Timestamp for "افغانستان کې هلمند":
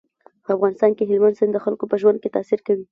0.55-1.37